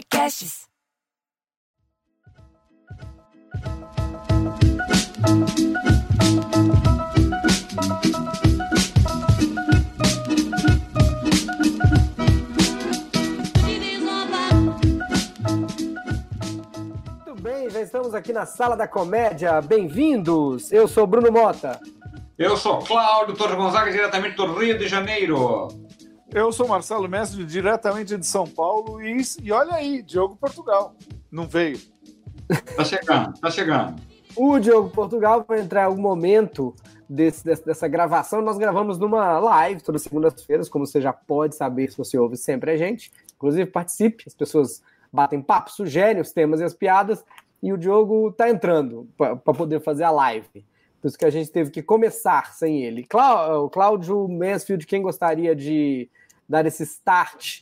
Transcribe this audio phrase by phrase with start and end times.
[0.00, 0.66] Podcasts.
[17.26, 19.60] Muito bem, já estamos aqui na Sala da Comédia.
[19.60, 20.72] Bem-vindos!
[20.72, 21.78] Eu sou Bruno Mota.
[22.38, 25.68] Eu sou Cláudio Torres Gonzaga, diretamente do Rio de Janeiro.
[26.32, 30.94] Eu sou Marcelo Mestre, diretamente de São Paulo, e, e olha aí, Diogo Portugal.
[31.30, 31.78] Não veio.
[32.76, 34.00] Tá chegando, tá chegando.
[34.36, 36.74] O Diogo Portugal vai entrar em algum momento
[37.08, 38.40] desse, dessa, dessa gravação.
[38.42, 42.36] Nós gravamos numa live todas as segundas-feiras, como você já pode saber se você ouve
[42.36, 43.10] sempre a gente.
[43.34, 47.24] Inclusive, participe, as pessoas batem papo, sugerem os temas e as piadas,
[47.60, 50.64] e o Diogo tá entrando para poder fazer a live.
[51.00, 53.02] Por isso que a gente teve que começar sem ele.
[53.04, 56.08] Clá- O Cláudio Mansfield, quem gostaria de
[56.50, 57.60] dar esse start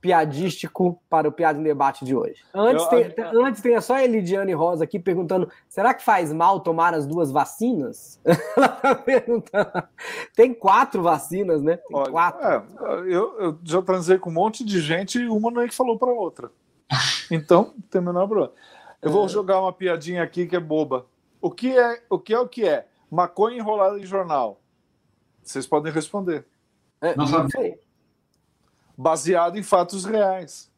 [0.00, 2.36] piadístico para o Piada em Debate de hoje?
[2.54, 6.60] Antes, Eu- tem, antes tem só a Elidiane Rosa aqui perguntando: será que faz mal
[6.60, 8.20] tomar as duas vacinas?
[8.56, 9.82] Ela tá perguntando.
[10.36, 11.76] Tem quatro vacinas, né?
[11.76, 12.46] Tem Olha, quatro.
[12.46, 12.62] é,
[13.06, 15.98] eu, eu já transei com um monte de gente e uma não é que falou
[15.98, 16.50] para outra.
[17.30, 18.52] Então, tem o menor problema.
[19.02, 21.06] Eu vou jogar uma piadinha aqui que é boba.
[21.40, 22.86] O que é o que é o que é?
[23.10, 24.60] Maconha enrolada em jornal.
[25.42, 26.44] Vocês podem responder.
[27.00, 27.80] É, não sei.
[28.96, 30.70] Baseado em fatos reais.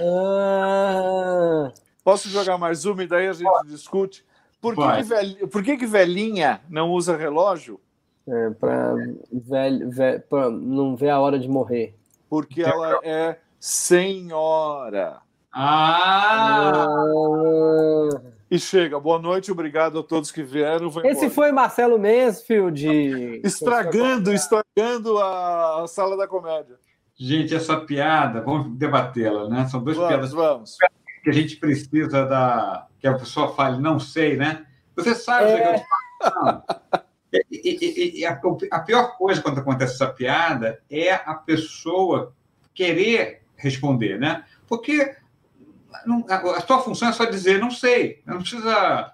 [0.00, 1.70] Ah,
[2.04, 4.24] Posso jogar mais uma e daí a gente discute?
[4.60, 7.80] Por que, que, velhi- por que que velhinha não usa relógio?
[8.28, 8.94] é, pra,
[9.32, 11.96] velho, velho, pra não ver a hora de morrer.
[12.30, 15.18] Porque ela é senhora.
[15.52, 16.72] Ah!
[16.86, 18.98] Ah, E chega.
[19.00, 20.86] Boa noite, obrigado a todos que vieram.
[20.88, 21.30] Esse embora.
[21.30, 23.40] foi Marcelo Mansfield.
[23.44, 26.76] Estragando, estragando a sala da comédia.
[27.24, 29.68] Gente, essa piada, vamos debatê-la, né?
[29.68, 30.76] São duas Vamos, piadas vamos.
[31.22, 32.88] que a gente precisa da.
[32.98, 34.66] que a pessoa fale, não sei, né?
[34.96, 35.84] Você sabe o que eu te
[36.18, 36.44] falo?
[36.44, 36.64] Não.
[37.32, 38.40] E, e- e- a,
[38.72, 42.34] a pior coisa quando acontece essa piada é a pessoa
[42.74, 44.44] querer responder, né?
[44.66, 45.14] Porque
[46.28, 48.20] a sua função é só dizer, não sei.
[48.26, 49.12] Não precisa.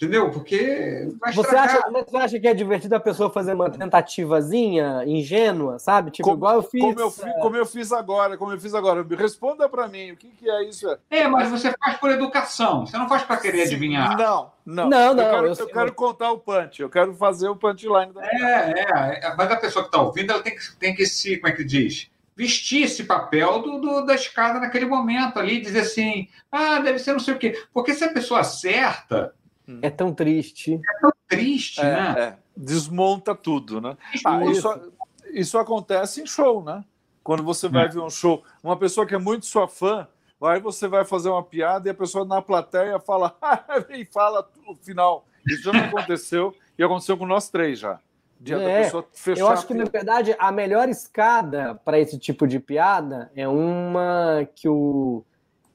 [0.00, 0.30] Entendeu?
[0.30, 5.80] Porque vai Você acha, você acha que é divertido a pessoa fazer uma tentativazinha ingênua,
[5.80, 6.12] sabe?
[6.12, 6.80] Tipo, Como- igual eu fiz.
[6.80, 9.04] Como eu, fi- como eu fiz agora, como eu fiz agora.
[9.16, 10.86] Responda para mim, o que, que é isso?
[11.10, 12.86] É, mas você faz por educação.
[12.86, 14.16] Você não faz para querer adivinhar.
[14.16, 14.88] Não, não.
[14.88, 18.12] Não, não, Eu quero, eu eu quero contar o punch, eu quero fazer o punchline.
[18.12, 18.24] Da...
[18.24, 21.38] É, é, é, mas a pessoa que está ouvindo, ela tem que, tem que se,
[21.38, 22.08] como é que diz?
[22.36, 27.12] Vestir esse papel do, do- da escada naquele momento ali, dizer assim, ah, deve ser
[27.12, 27.60] não sei o quê.
[27.74, 29.34] Porque se a pessoa acerta,
[29.82, 30.80] É tão triste.
[31.28, 32.14] triste, É, né?
[32.20, 32.36] é.
[32.56, 33.96] Desmonta tudo, né?
[34.24, 34.92] Ah, isso,
[35.32, 36.84] isso acontece em show, né?
[37.22, 37.88] Quando você vai É.
[37.88, 40.08] ver um show, uma pessoa que é muito sua fã,
[40.42, 43.36] aí você vai fazer uma piada e a pessoa na plateia fala
[43.90, 45.26] e fala o final.
[45.46, 48.00] Isso já não aconteceu e aconteceu com nós três já.
[48.40, 52.18] De É, pessoa fechar Eu acho a que, na verdade, a melhor escada para esse
[52.18, 55.24] tipo de piada é uma que o,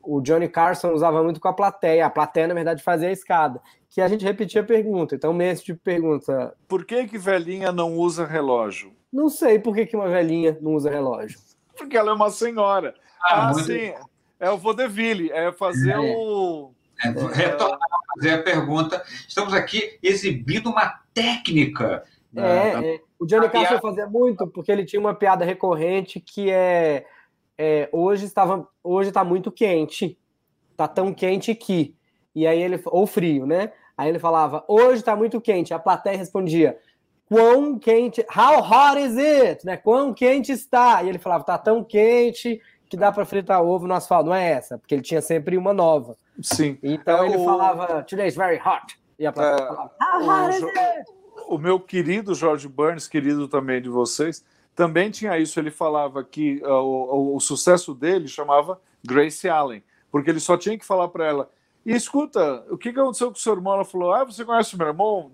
[0.04, 2.06] o Johnny Carson usava muito com a plateia.
[2.06, 3.62] A plateia, na verdade, fazia a escada.
[3.90, 5.16] Que a gente repetia a pergunta.
[5.16, 6.54] Então, esse tipo de pergunta.
[6.68, 8.92] Por que, que velhinha não usa relógio?
[9.12, 11.40] Não sei por que, que uma velhinha não usa relógio.
[11.78, 12.94] Porque ela é uma senhora.
[13.22, 13.94] Ah, Ah, sim.
[14.40, 16.00] É o vaudeville, é fazer É.
[16.00, 16.72] o.
[17.04, 19.02] É, retornar a fazer a pergunta.
[19.28, 22.04] Estamos aqui exibindo uma técnica.
[22.32, 22.70] né?
[22.70, 23.00] É, é.
[23.20, 27.06] o Johnny Carson piada- fazia muito porque ele tinha uma piada recorrente que é,
[27.58, 30.18] é, hoje estava hoje está muito quente,
[30.76, 31.96] tá tão quente que
[32.36, 33.72] e aí ele ou frio, né?
[33.98, 36.78] Aí ele falava hoje está muito quente, a plateia respondia
[37.30, 39.78] quão quente, how hot is it, né?
[39.78, 41.02] Quão quente está?
[41.04, 42.60] E ele falava tá tão quente
[42.90, 45.74] que dá para fritar ovo no asfalto, não é essa, porque ele tinha sempre uma
[45.74, 46.16] nova.
[46.42, 46.78] Sim.
[46.84, 50.56] Então É, ele o- falava today's very hot e a plateia É, falava how hot
[50.58, 51.12] is o- it?
[51.48, 54.44] O meu querido George Burns, querido também de vocês,
[54.76, 55.60] também tinha isso.
[55.60, 60.58] Ele falava que ah, o, o- o sucesso dele chamava Grace Allen, porque ele só
[60.58, 61.50] tinha que falar para ela.
[61.86, 63.74] E escuta, o que, aconteceu com o seu irmão?
[63.74, 65.32] Ela falou: Ah, você conhece o meu irmão?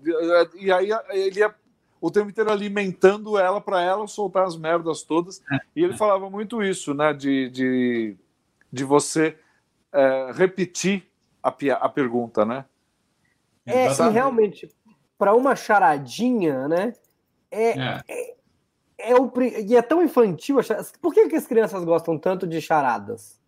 [0.56, 1.54] E aí ele ia
[2.00, 5.42] o tempo inteiro alimentando ela para ela soltar as merdas todas.
[5.76, 7.12] E ele falava muito isso, né?
[7.12, 8.16] De, de,
[8.72, 9.38] de você
[9.92, 11.06] eh, repetir
[11.42, 12.64] a, a pergunta, né?
[13.66, 14.68] É, e realmente,
[15.18, 16.94] para uma charadinha, né?
[17.50, 17.78] É,
[18.08, 18.34] É.
[19.02, 19.30] é o,
[19.66, 20.58] e é tão infantil.
[21.00, 23.38] Por que, que as crianças gostam tanto de charadas?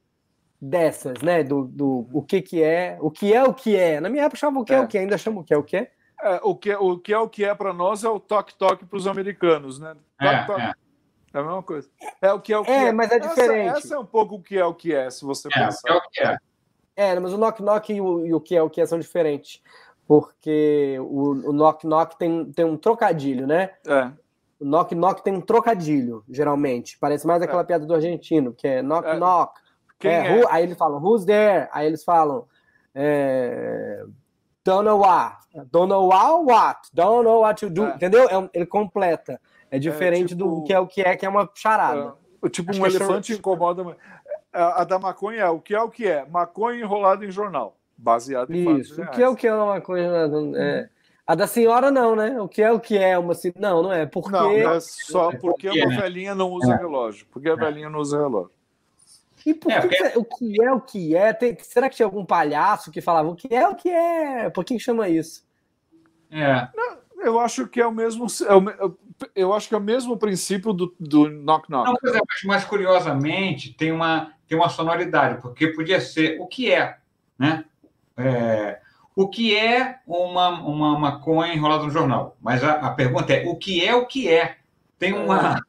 [0.60, 1.42] Dessas, né?
[1.42, 3.98] Do, do o que que é, o que é o que é.
[4.00, 4.80] Na minha época chamava o que é, É.
[4.80, 5.90] o que é, ainda chama o que é o que é.
[6.22, 8.96] É, o, que, o que é o que é para nós é o toque-toque para
[8.96, 9.96] os americanos, né?
[10.20, 10.72] É, Toque, é.
[11.34, 11.88] É a mesma coisa.
[12.20, 12.92] É o que é o que É, é.
[12.92, 13.70] mas é diferente.
[13.70, 15.90] Essa, essa é um pouco o que é o que é, se você É, pensar.
[15.90, 16.36] é o que é.
[16.94, 19.00] É, mas o Knock Knock e o, e o que é o que é são
[19.00, 19.60] diferentes.
[20.06, 23.70] Porque o, o Knock Knock tem, tem um trocadilho, né?
[24.62, 24.64] É.
[24.64, 26.96] O Knock Knock tem um trocadilho, geralmente.
[26.98, 29.16] Parece mais aquela piada do argentino, que é Knock É.
[29.18, 29.60] Knock.
[29.98, 30.36] Quem É, é?
[30.40, 31.68] who- aí eles falam, who's there?
[31.72, 32.46] Aí eles falam,
[32.94, 34.04] é,
[34.64, 35.36] don't know what.
[35.70, 36.80] Don't know what, what?
[36.92, 37.84] Don't know what to do.
[37.84, 37.94] É.
[37.94, 38.28] Entendeu?
[38.28, 39.40] É um- ele completa.
[39.70, 42.14] É diferente tipo- do que é o que é, que é uma charada.
[42.44, 43.96] É, tipo, Acho um é elefante incomoda.
[44.52, 46.26] A, a da maconha é o que é o que é.
[46.26, 47.76] Maconha enrolada em jornal.
[47.96, 49.00] Baseado em Isso.
[49.00, 50.28] O que é o que é uma coisa.
[50.56, 50.88] é,
[51.32, 52.38] A da senhora, não, né?
[52.42, 53.32] O que é o que é uma.
[53.32, 54.04] assim, Não, não é.
[54.04, 54.30] Porque.
[54.32, 55.96] Não, é só porque uma né?
[56.02, 57.26] velhinha não usa relógio.
[57.30, 58.50] Porque a velhinha não usa relógio.
[59.46, 61.32] E por É, que porque- que- o que é o que é?
[61.32, 64.50] Tem- será que tinha algum palhaço que falava o que é o que é?
[64.50, 65.42] Por que, chama isso?
[66.30, 66.68] É.
[67.24, 68.26] Eu acho que é o mesmo.
[68.46, 68.94] é o
[69.34, 71.86] Eu acho que é o mesmo princípio do, do knock knock.
[71.86, 76.70] Não, é, mas, mas curiosamente tem uma, tem uma sonoridade, porque podia ser o que
[76.70, 76.98] é,
[77.38, 77.64] né?
[78.18, 78.82] É,
[79.14, 82.36] o que é uma, uma maconha enrolada no jornal?
[82.40, 84.56] Mas a, a pergunta é, o que é o que é?
[84.98, 85.60] Tem, uma,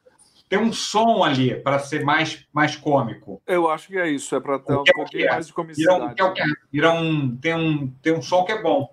[0.48, 3.42] tem um som ali para ser mais, mais cômico.
[3.46, 4.34] Eu acho que é isso.
[4.34, 5.30] É para ter um é pouquinho que é?
[5.30, 6.14] mais de um, comicidade.
[6.14, 8.88] que é o que é, vira um, tem, um, tem um som que é bom.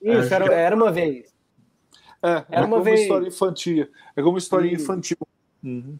[0.00, 1.34] Isso, É, era, era uma vez.
[2.22, 3.88] É, Era é uma como vez- história infantil.
[4.16, 4.84] É como história Isso.
[4.84, 5.18] infantil.
[5.62, 5.98] Uhum.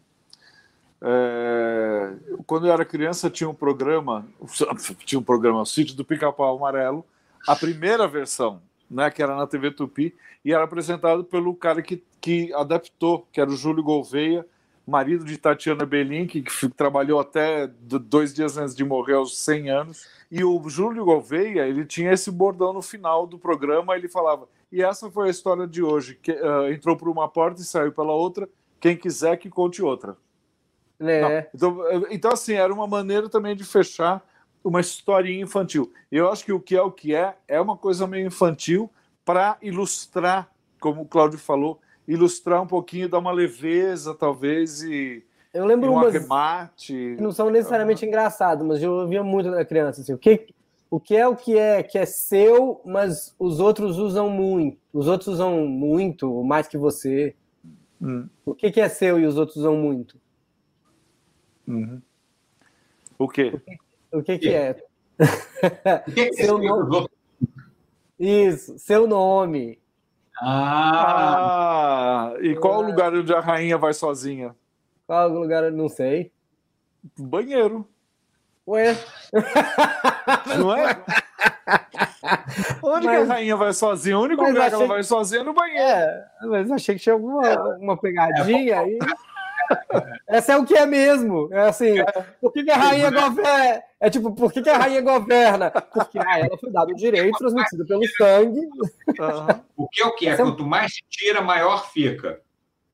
[1.01, 2.13] É,
[2.45, 4.25] quando eu era criança, tinha um programa,
[5.05, 7.05] tinha um programa, o Sítio do Pica-Pau Amarelo,
[7.47, 10.13] a primeira versão, né, que era na TV Tupi,
[10.43, 14.45] e era apresentado pelo cara que, que adaptou, que era o Júlio Gouveia,
[14.85, 16.43] marido de Tatiana Belin, que,
[16.75, 20.07] trabalhou até dois dias antes de morrer, aos 100 anos.
[20.31, 24.81] E o Júlio Gouveia, ele tinha esse bordão no final do programa, ele falava, e
[24.81, 28.13] essa foi a história de hoje, que ah, entrou por uma porta e saiu pela
[28.13, 28.47] outra,
[28.79, 30.15] quem quiser que conte outra.
[30.99, 31.47] Né?
[31.53, 31.77] Então,
[32.09, 34.23] então, assim, era uma maneira também de fechar
[34.67, 35.93] uma historinha infantil.
[36.11, 38.89] Eu acho que o que é o que é é uma coisa meio infantil
[39.23, 40.49] para ilustrar,
[40.79, 45.23] como o Cláudio falou, ilustrar um pouquinho, dar uma leveza, talvez, e,
[45.53, 46.13] Eu e lembro um umas
[46.75, 50.01] que não são necessariamente engraçadas, mas eu ouvia muito da criança.
[50.01, 50.47] Assim, o, que,
[50.91, 54.77] o que é o que é que é seu, mas os outros usam muito.
[54.91, 57.33] Os outros usam muito, mais que você.
[58.01, 60.17] Hum, O que, que é seu e os outros usam muito?
[61.65, 62.01] uhum.
[63.17, 63.51] O quê?
[63.53, 63.86] O que,
[64.23, 64.75] que é?
[66.07, 67.07] O que é que Seu nome.
[68.19, 69.79] Isso, seu nome.
[70.39, 74.55] Ah, Ah, e qual o lugar onde a rainha vai sozinha?
[75.07, 75.63] Qual lugar?
[75.63, 76.31] eu Não sei.
[77.17, 77.87] Banheiro,
[78.67, 78.95] Ué,
[80.59, 81.01] não é?
[82.83, 84.17] Onde que a Mas- rainha vai sozinha?
[84.19, 85.81] O único Mas lugar que ela vai sozinha é no banheiro.
[85.81, 87.41] é, mas achei que tinha alguma
[87.77, 88.99] uma pegadinha aí.
[90.27, 91.49] Essa é o que é mesmo.
[91.51, 91.95] É assim,
[92.41, 93.83] por que, que a rainha governa?
[93.99, 95.71] É tipo, por que, que a rainha governa?
[95.71, 98.61] Porque a ela foi dado o direito transmitido pelo sangue.
[99.75, 100.31] O que é o que é?
[100.33, 102.39] É Quanto mais se tira, maior fica.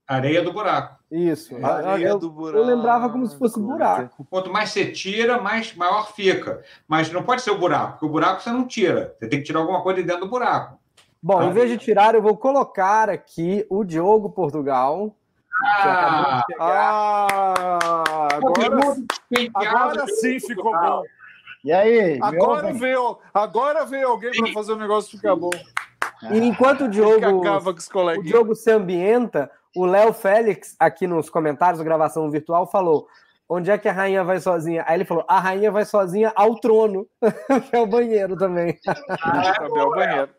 [0.07, 1.00] Areia do buraco.
[1.10, 1.56] Isso.
[1.66, 4.25] Areia eu, do eu lembrava como se fosse buraco.
[4.30, 6.62] Quanto mais você tira, mais maior fica.
[6.88, 9.16] Mas não pode ser o buraco, porque o buraco você não tira.
[9.18, 10.78] Você tem que tirar alguma coisa de dentro do buraco.
[11.22, 11.45] Bom, Ah.
[11.45, 15.16] em vez de tirar, eu vou colocar aqui o Diogo Portugal.
[15.63, 16.44] Ah.
[16.60, 18.95] Ah, agora,
[19.54, 21.04] agora sim ficou bom.
[21.64, 22.19] E aí?
[22.21, 25.52] Agora veio, agora veio alguém para fazer o negócio ficar bom.
[26.31, 28.23] E enquanto o Diogo, acaba com os o.
[28.23, 33.07] Diogo se ambienta, o Léo Félix, aqui nos comentários da gravação virtual, falou:
[33.47, 34.83] onde é que a rainha vai sozinha?
[34.88, 37.07] Aí ele falou: a rainha vai sozinha ao trono,
[37.69, 38.78] que é o banheiro também.
[38.83, 40.30] Também é o banheiro.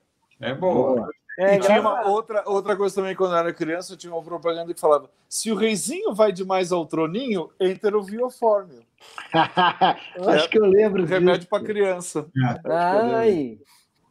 [0.40, 1.08] é boa.
[1.38, 4.72] É, e tinha uma outra, outra coisa também, quando eu era criança, tinha uma propaganda
[4.72, 8.82] que falava: se o reizinho vai demais ao troninho, enter o Viofórmio.
[10.28, 11.14] Acho que eu lembro disso.
[11.14, 12.26] Remédio para criança.
[12.64, 13.58] Ai.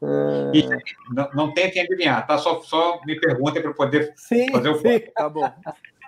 [0.01, 0.67] Ah, E
[1.13, 2.37] não, não tentem adivinhar, tá?
[2.37, 4.99] Só, só me perguntem para poder sim, fazer o sim.
[5.15, 5.49] Tá bom.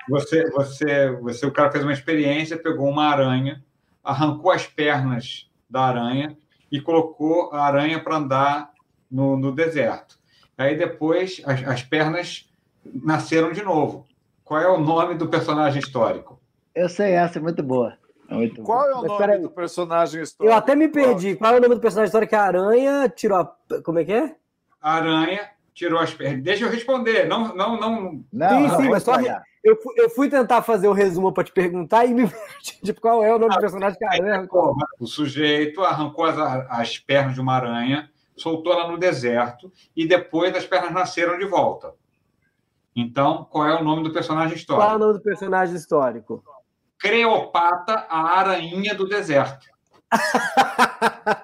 [0.09, 3.63] Você, você, você, o cara fez uma experiência, pegou uma aranha,
[4.03, 6.37] arrancou as pernas da aranha
[6.71, 8.71] e colocou a aranha para andar
[9.09, 10.19] no, no deserto.
[10.57, 12.49] Aí depois as, as pernas
[12.85, 14.05] nasceram de novo.
[14.43, 16.39] Qual é o nome do personagem histórico?
[16.73, 17.97] Eu sei essa, é muito boa.
[18.29, 18.65] É muito boa.
[18.65, 20.55] Qual é o Mas nome do personagem Eu histórico?
[20.57, 21.35] até me perdi.
[21.35, 22.29] Qual é o nome do personagem histórico?
[22.29, 23.55] Que a aranha tirou a.
[23.83, 24.35] Como é que é?
[24.81, 26.43] A aranha tirou as pernas.
[26.43, 27.27] Deixa eu responder.
[27.27, 28.23] Não, não, não.
[28.31, 29.19] Não, Sim, sim, mas só-.
[29.63, 32.81] Eu fui, eu fui tentar fazer o resumo para te perguntar e me perdi.
[32.83, 34.47] Tipo, qual é o nome do personagem que a aranha.
[34.99, 36.37] O sujeito arrancou as,
[36.69, 41.45] as pernas de uma aranha, soltou ela no deserto e depois as pernas nasceram de
[41.45, 41.93] volta.
[42.95, 44.85] Então, qual é o nome do personagem histórico?
[44.85, 46.43] Qual é o nome do personagem histórico?
[46.97, 49.67] Creopata, a aranha do deserto.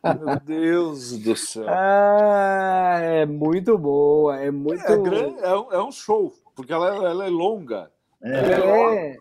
[0.18, 1.66] Meu Deus do céu.
[1.68, 4.84] Ah, é muito boa, é muito.
[4.84, 7.90] É, grande, é, um, é um show, porque ela, ela é longa.
[8.22, 8.38] É.
[8.38, 9.18] Ela é longa.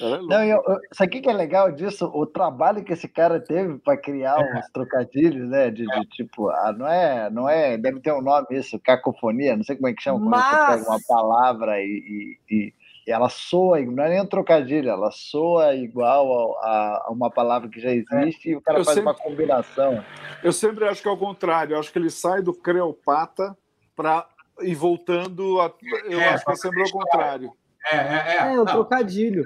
[0.00, 3.78] Não, eu, eu, isso aqui que é legal disso, o trabalho que esse cara teve
[3.78, 4.58] para criar é.
[4.58, 5.70] uns trocadilhos, né?
[5.70, 9.64] De, de tipo, ah, não é, não é, deve ter um nome isso, cacofonia, não
[9.64, 10.44] sei como é que chama quando Mas...
[10.44, 12.74] você pega uma palavra e, e, e,
[13.06, 17.80] ela soa, não é nem um trocadilho, ela soa igual a, a uma palavra que
[17.80, 18.52] já existe é.
[18.52, 20.04] e o cara eu faz sempre, uma combinação.
[20.42, 23.56] Eu sempre acho que é o contrário, eu acho que ele sai do Creopata
[23.94, 24.26] para
[24.60, 25.72] ir voltando, a,
[26.04, 27.52] eu é, acho que é sempre o contrário.
[27.90, 28.54] É, é, é.
[28.54, 29.44] É um trocadilho.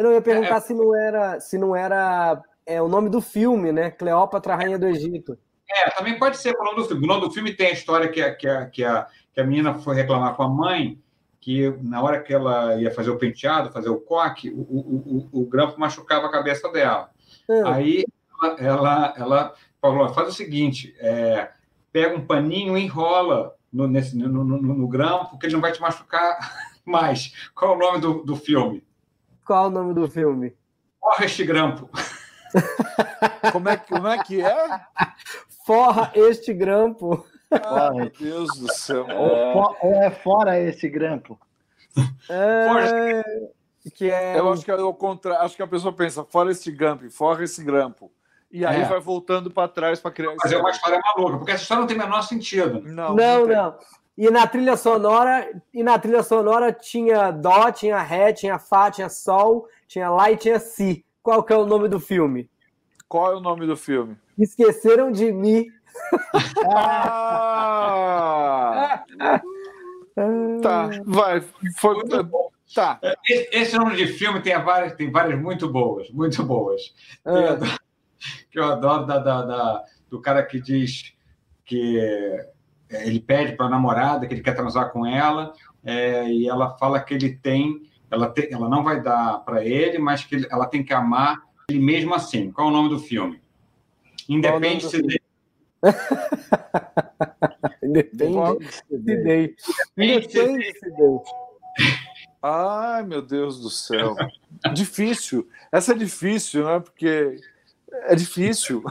[0.00, 3.10] Eu não ia perguntar é, é, se não era, se não era é, o nome
[3.10, 3.90] do filme, né?
[3.90, 5.36] Cleópatra, Rainha do Egito.
[5.68, 7.04] É, também pode ser o nome do filme.
[7.04, 9.44] O nome do filme tem a história que a, que a, que a, que a
[9.44, 10.98] menina foi reclamar com a mãe,
[11.38, 15.42] que na hora que ela ia fazer o penteado, fazer o coque, o, o, o,
[15.42, 17.10] o grampo machucava a cabeça dela.
[17.46, 17.66] Hum.
[17.66, 18.06] Aí
[18.42, 21.50] ela, ela, ela, falou: faz o seguinte, é,
[21.92, 25.60] pega um paninho e enrola no, nesse, no, no, no, no grampo, que ele não
[25.60, 26.38] vai te machucar
[26.86, 27.50] mais.
[27.54, 28.82] Qual é o nome do, do filme?
[29.50, 30.54] Qual o nome do filme?
[31.00, 31.90] Forra este grampo.
[33.50, 34.80] como, é, como é que é?
[35.66, 37.26] Forra este grampo.
[37.50, 39.04] Ah, meu Deus do céu.
[39.10, 41.36] Ou, ou é fora esse grampo?
[42.28, 43.24] É...
[43.92, 44.38] Que é...
[44.38, 45.42] Eu acho que é o contrário.
[45.44, 48.08] Acho que a pessoa pensa, fora este grampo, fora esse grampo.
[48.52, 48.84] E aí é.
[48.84, 50.32] vai voltando para trás para criar.
[50.40, 52.82] Mas é uma história maluca, porque essa história não tem o menor sentido.
[52.82, 53.16] Não, não.
[53.16, 53.78] não, não.
[54.20, 59.08] E na trilha sonora, e na trilha sonora tinha dó, tinha ré, tinha fá, tinha
[59.08, 61.02] sol, tinha lá e tinha si.
[61.22, 62.46] Qual que é o nome do filme?
[63.08, 64.18] Qual é o nome do filme?
[64.38, 65.68] Esqueceram de mim.
[66.66, 67.82] Ah!
[70.62, 71.40] tá, vai.
[71.78, 71.96] Foi,
[72.74, 73.00] tá.
[73.26, 76.94] Esse nome de filme tem várias, tem várias muito boas, muito boas.
[77.24, 77.32] Ah.
[77.32, 77.78] Que, eu adoro,
[78.50, 81.14] que eu adoro da, da, da, do cara que diz
[81.64, 82.50] que é,
[82.90, 85.52] ele pede para a namorada que ele quer transar com ela
[85.84, 89.98] é, e ela fala que ele tem, ela, tem, ela não vai dar para ele,
[89.98, 92.50] mas que ele, ela tem que amar ele mesmo assim.
[92.50, 93.40] Qual é o nome do filme?
[94.28, 95.20] Independence Day.
[97.82, 99.54] Independence Day.
[99.96, 101.20] Independence Day.
[102.42, 104.16] Ai, meu Deus do céu.
[104.72, 105.48] difícil.
[105.70, 106.80] Essa é difícil, né?
[106.80, 107.36] Porque
[107.92, 108.82] é difícil.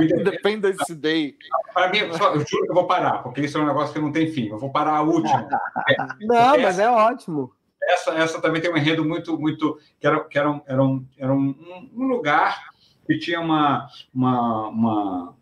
[0.00, 1.36] Independence Day.
[1.74, 4.00] Para mim, só, eu juro que eu vou parar, porque isso é um negócio que
[4.00, 4.48] não tem fim.
[4.48, 5.48] Eu vou parar a última.
[6.20, 7.52] Não, essa, mas é ótimo.
[7.82, 9.78] Essa, essa também tem um enredo muito, muito.
[10.00, 12.70] que era, que era, um, era, um, era um, um lugar
[13.06, 15.34] que tinha uma, uma, uma,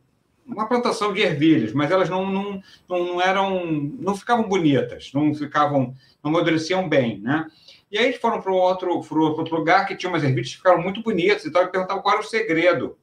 [0.46, 3.64] uma, plantação de ervilhas, mas elas não, não, não, eram.
[3.98, 5.94] não ficavam bonitas, não ficavam.
[6.22, 7.46] não amadureciam bem, né?
[7.90, 11.02] E aí eles foram para outro, outro lugar que tinha umas ervilhas que ficaram muito
[11.02, 12.96] bonitas e tal, e perguntavam qual era o segredo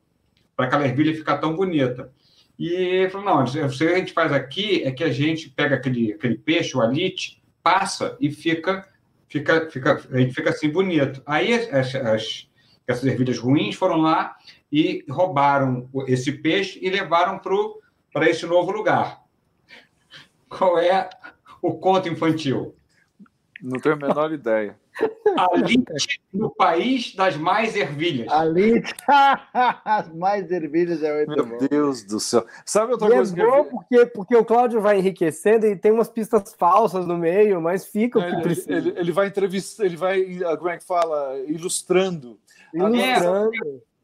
[0.58, 2.12] para aquela ervilha ficar tão bonita.
[2.58, 5.76] E ele falou: não, o que a gente faz aqui é que a gente pega
[5.76, 8.86] aquele, aquele peixe, o alite, passa e fica,
[9.30, 11.22] fica, fica, a gente fica assim bonito.
[11.26, 12.50] Aí as, as,
[12.88, 14.36] essas ervilhas ruins foram lá
[14.72, 17.40] e roubaram esse peixe e levaram
[18.12, 19.22] para esse novo lugar.
[20.50, 21.10] Qual é
[21.62, 22.76] o conto infantil?
[23.62, 24.78] Não tenho a menor ideia.
[25.38, 28.32] Alite no país das mais ervilhas.
[28.32, 28.94] Alite,
[29.86, 31.68] as mais ervilhas é muito Meu bom.
[31.68, 32.46] Deus do céu.
[32.66, 35.76] Sabe outra e é coisa é bom que porque, porque o Cláudio vai enriquecendo e
[35.76, 38.74] tem umas pistas falsas no meio, mas fica o que ele, precisa.
[38.74, 40.24] Ele, ele vai entrevistando, ele vai,
[40.58, 41.38] como é que fala?
[41.48, 42.40] Ilustrando.
[42.74, 43.52] Ilustrando.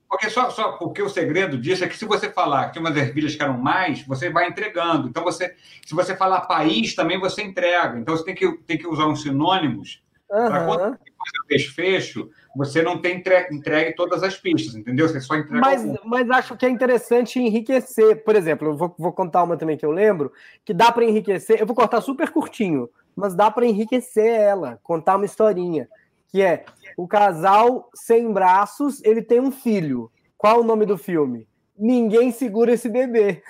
[0.07, 3.35] Porque só, só porque o segredo disso é que se você falar que umas ervilhas
[3.35, 5.07] querem mais, você vai entregando.
[5.07, 7.97] Então você, se você falar país, também você entrega.
[7.97, 10.48] Então você tem que, tem que usar uns sinônimos Uhum.
[10.48, 15.08] Para quando você fazer o desfecho, você não tem entregue, entregue todas as pistas, entendeu?
[15.08, 15.60] Você só entrega.
[15.60, 18.24] Mas, mas acho que é interessante enriquecer.
[18.24, 20.32] Por exemplo, eu vou, vou contar uma também que eu lembro,
[20.65, 21.60] que dá para enriquecer.
[21.60, 25.88] Eu vou cortar super curtinho, mas dá para enriquecer ela, contar uma historinha.
[26.27, 26.65] Que é
[26.98, 30.12] o casal sem braços, ele tem um filho.
[30.36, 31.48] Qual o nome do filme?
[31.84, 33.44] Ninguém segura esse bebê.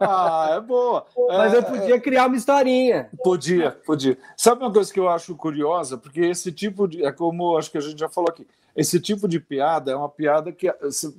[0.00, 1.06] Ah, é boa.
[1.28, 2.00] Mas é, eu podia é...
[2.00, 3.10] criar uma historinha.
[3.22, 4.16] Podia, podia.
[4.36, 5.98] Sabe uma coisa que eu acho curiosa?
[5.98, 7.04] Porque esse tipo de.
[7.04, 8.46] É como acho que a gente já falou aqui.
[8.74, 10.72] Esse tipo de piada é uma piada que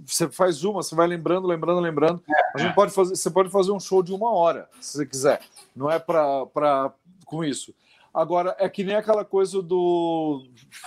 [0.06, 2.24] você faz uma, você vai lembrando, lembrando, lembrando.
[2.56, 5.42] A gente pode fazer, você pode fazer um show de uma hora, se você quiser.
[5.76, 6.94] Não é para
[7.26, 7.74] com isso.
[8.14, 10.46] Agora, é que nem aquela coisa do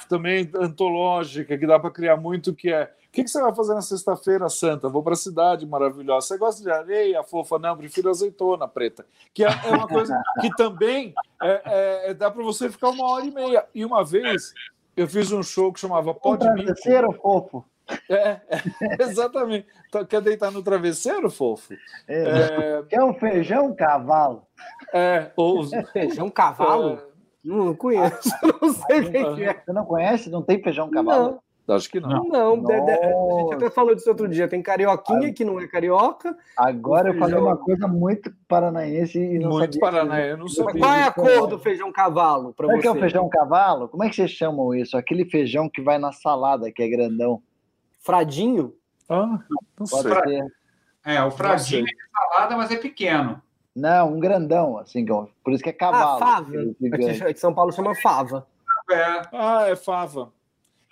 [0.09, 3.75] também antológica, que dá para criar muito, que é o que, que você vai fazer
[3.75, 4.88] na sexta-feira santa?
[4.88, 6.26] Vou para a cidade maravilhosa.
[6.26, 7.61] Você gosta de areia, fofa?
[7.61, 9.07] Não, prefiro azeitona preta.
[9.33, 13.09] Que é, é uma coisa que também é, é, é dá para você ficar uma
[13.09, 13.64] hora e meia.
[13.73, 14.52] E uma vez
[14.97, 17.64] eu fiz um show que chamava Pode um Travesseiro, fofo.
[18.09, 18.43] É, é,
[19.00, 19.66] exatamente.
[19.88, 21.75] Então, quer deitar no travesseiro, fofo?
[22.09, 24.47] É, Quer um feijão cavalo?
[24.93, 25.64] É, ou...
[25.93, 27.13] Feijão cavalo?
[27.45, 28.31] Não conheço,
[28.63, 29.63] não sei o que é.
[29.63, 30.31] Você não conhece?
[30.31, 31.33] Não tem feijão cavalo?
[31.33, 31.45] Não.
[31.67, 32.25] Acho que não.
[32.25, 34.47] Não, não a gente até falou disso outro dia.
[34.47, 36.37] Tem carioquinha que não é carioca.
[36.59, 40.81] Agora eu falei uma coisa muito paranaense e não Muito paranaense, eu não sabia.
[40.81, 42.77] Qual é a cor do feijão cavalo para você?
[42.77, 43.89] é que é o feijão cavalo?
[43.89, 44.95] Como é que vocês chamam isso?
[44.97, 47.43] Aquele feijão que vai na salada, que é grandão.
[48.01, 48.75] Fradinho?
[49.09, 49.39] Ah,
[49.79, 50.13] não Pode sei.
[50.13, 50.47] Ser.
[51.07, 53.41] É, o fradinho é salada, mas é pequeno.
[53.75, 56.23] Não, um grandão, assim, por isso que é cavalo.
[56.23, 56.52] Ah, fava.
[57.26, 58.47] Aqui, São Paulo chama fava.
[58.90, 59.23] É.
[59.33, 60.33] Ah, é fava.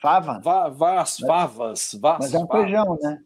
[0.00, 0.40] Fava?
[0.40, 3.22] Va, vas, favas, vas, Mas é um feijão, né?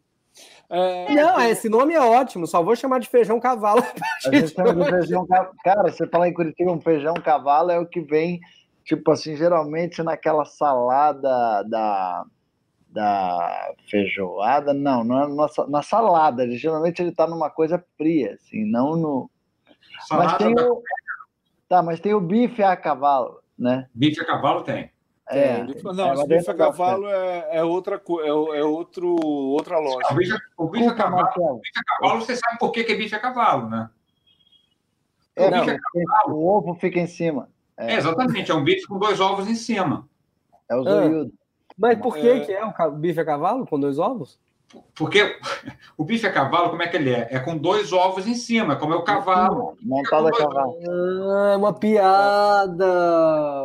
[0.69, 1.11] É...
[1.13, 3.81] Não, esse nome é ótimo, só vou chamar de feijão cavalo.
[4.21, 5.25] feijão,
[5.63, 8.39] cara, você fala em Curitiba, um feijão cavalo é o que vem,
[8.83, 12.25] tipo assim, geralmente naquela salada da,
[12.89, 18.65] da feijoada, não, não é na, na salada, geralmente ele tá numa coisa fria, assim,
[18.65, 19.31] não no.
[20.07, 20.83] Salada mas tem o...
[21.67, 23.87] Tá, mas tem o bife a cavalo, né?
[23.93, 24.91] Bife a cavalo tem.
[25.29, 25.61] É,
[25.93, 28.27] não, é, bife a cavalo é, é, outra é,
[28.59, 30.07] é outro, outra loja.
[30.11, 32.95] O bife, o bife, a cavalo, bife a cavalo, você sabe por que, que é
[32.95, 33.89] bife a cavalo, né?
[35.35, 37.49] É, não, cavalo, o ovo fica em cima.
[37.75, 37.93] É.
[37.93, 37.97] é.
[37.97, 40.07] exatamente, é um bife com dois ovos em cima.
[40.69, 41.33] É o zoiudo.
[41.33, 44.39] Ah, mas por que, que é o bife a cavalo com dois ovos?
[44.95, 45.37] Porque
[45.97, 47.27] o bife a cavalo, como é que ele é?
[47.31, 49.77] É com dois ovos em cima, como é o cavalo.
[49.81, 50.77] Montado a cavalo.
[50.85, 52.85] Ah, é uma piada.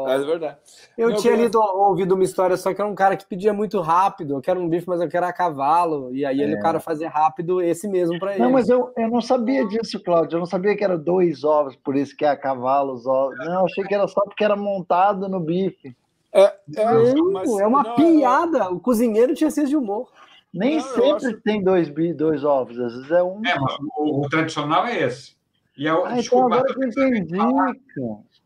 [0.08, 0.56] É, verdade.
[0.96, 3.80] Eu Meu tinha lido, ouvido uma história, só que era um cara que pedia muito
[3.80, 4.34] rápido.
[4.34, 6.14] Eu quero um bife, mas eu quero a cavalo.
[6.14, 6.44] E aí é.
[6.44, 8.42] ele, o cara fazia rápido esse mesmo para ele.
[8.42, 10.36] Não, mas eu, eu não sabia disso, Cláudio.
[10.36, 13.38] Eu não sabia que era dois ovos, por isso que é a cavalo, os ovos.
[13.38, 15.96] Não, eu achei que era só porque era montado no bife.
[16.34, 16.44] É,
[16.76, 18.70] é, mas, é uma não, piada.
[18.70, 20.08] O cozinheiro tinha senso de humor.
[20.52, 21.40] Nem não, sempre acho...
[21.40, 23.40] tem dois, dois ovos, às vezes é um.
[23.46, 25.34] É, mas o, o tradicional é esse.
[25.76, 27.36] E é, ah, então desculpa, então agora que eu entendi,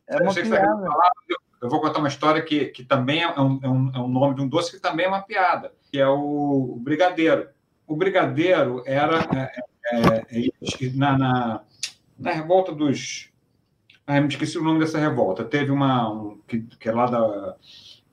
[0.07, 0.88] É uma piada.
[1.61, 4.37] eu vou contar uma história que, que também é um, é, um, é um nome
[4.37, 7.49] de um doce que também é uma piada, que é o, o brigadeiro.
[7.87, 9.61] O brigadeiro era é,
[9.92, 11.61] é, é na, na,
[12.16, 13.33] na, revolta dos.
[14.07, 15.45] Ah, me esqueci o nome dessa revolta.
[15.45, 16.09] Teve uma.
[16.09, 17.57] Um, que, que é lá da.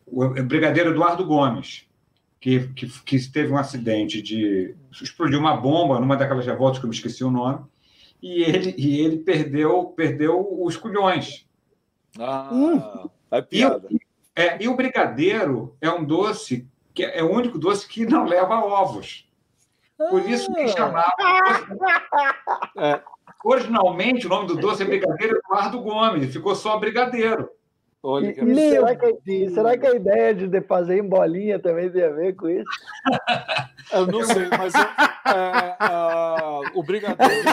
[0.08, 1.88] O brigadeiro Eduardo Gomes
[2.44, 6.90] que, que, que teve um acidente de explodiu uma bomba numa daquelas revoltas que eu
[6.90, 7.64] me esqueci o nome
[8.22, 11.48] e ele e ele perdeu perdeu os culhões.
[12.20, 13.10] Ah, hum.
[13.32, 13.88] é piada.
[13.90, 13.98] E,
[14.36, 18.60] é, e o brigadeiro é um doce que é o único doce que não leva
[18.60, 19.26] ovos.
[20.10, 20.68] Por isso que ah.
[20.68, 21.14] chamava.
[22.76, 23.02] É.
[23.44, 27.50] Originalmente, o nome do doce é Brigadeiro Eduardo Gomes, ficou só Brigadeiro.
[28.06, 32.04] Olha, e, e será, que, será que a ideia de fazer em bolinha também tem
[32.04, 32.70] a ver com isso?
[33.94, 34.82] Eu não sei, mas é,
[35.80, 37.50] é, o brigadeiro.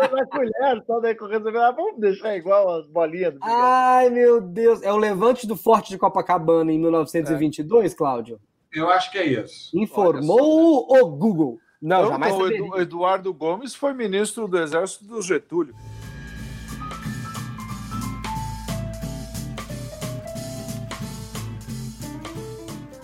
[0.00, 3.34] Era na colher, só daí resolveu, ah, vamos deixar igual as bolinhas.
[3.34, 4.82] Do Ai, meu Deus.
[4.82, 7.96] É o levante do Forte de Copacabana em 1922, é.
[7.96, 8.40] Cláudio?
[8.72, 9.70] Eu acho que é isso.
[9.76, 11.58] Informou o Google.
[11.80, 12.34] Não, não jamais.
[12.34, 15.74] Então, o Eduardo Gomes foi ministro do Exército do Getúlio.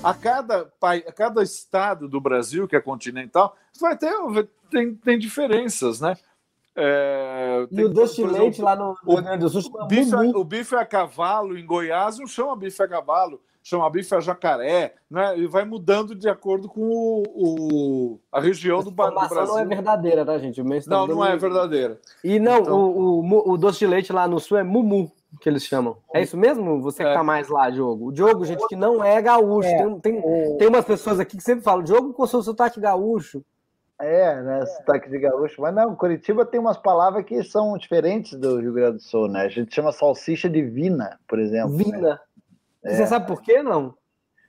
[0.05, 4.13] A cada, a cada estado do Brasil que é continental, vai ter
[4.71, 6.17] tem, tem diferenças, né?
[6.77, 10.45] É, e o doce de leite lá no Rio Grande do Sul o bife, o
[10.45, 15.39] bife a cavalo em Goiás não chama bife a cavalo, chama bife a jacaré, né?
[15.39, 19.47] E vai mudando de acordo com o, o a região do, do Brasil.
[19.47, 20.63] não é verdadeira, tá, gente?
[20.87, 21.99] não, não é verdadeira.
[22.23, 22.79] E não, então...
[22.79, 25.97] o, o, o doce de leite lá no sul é mumu que eles chamam.
[26.13, 26.81] É isso mesmo?
[26.83, 27.15] Você que é.
[27.15, 28.09] tá mais lá, Diogo.
[28.09, 29.69] O Diogo, gente, que não é gaúcho.
[29.69, 29.79] É.
[29.79, 33.43] Tem, tem, tem umas pessoas aqui que sempre falam, Diogo com seu sotaque gaúcho.
[34.01, 34.67] É, né?
[34.67, 35.63] Sotaque de gaúcho.
[35.63, 39.43] Mas não, Curitiba tem umas palavras que são diferentes do Rio Grande do Sul, né?
[39.43, 41.77] A gente chama salsicha de vina, por exemplo.
[41.77, 41.99] Vina.
[41.99, 42.19] Né?
[42.85, 42.95] É.
[42.95, 43.95] Você sabe por quê, não?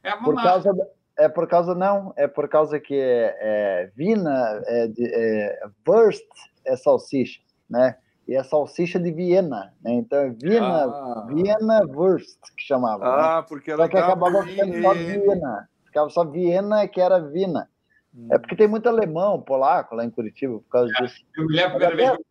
[0.04, 0.72] É por causa
[1.18, 6.26] é por causa não, é por causa que é, é vina, é, é, wurst
[6.66, 7.96] é salsicha, né?
[8.28, 9.94] e a salsicha de Viena, né?
[9.94, 11.28] Então é Viena, ah.
[11.28, 13.06] Viena Wurst que chamava.
[13.06, 13.46] Ah, né?
[13.48, 17.70] porque ela só que acabava ficando só Viena, ficava só Viena que era Vina.
[18.14, 18.28] Hum.
[18.32, 21.24] É porque tem muito alemão, polaco lá em Curitiba por causa é, disso.
[21.38, 22.26] Eu me lembro a primeira vez